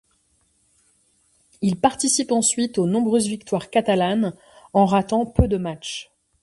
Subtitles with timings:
[1.61, 4.33] Il participe ensuite aux nombreuses victoires catalanes,
[4.73, 6.09] en ratant peu de matches.